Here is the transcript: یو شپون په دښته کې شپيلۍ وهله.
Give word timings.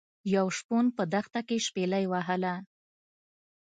یو 0.35 0.45
شپون 0.57 0.85
په 0.97 1.03
دښته 1.13 1.41
کې 1.47 1.57
شپيلۍ 1.65 2.05
وهله. 2.07 2.55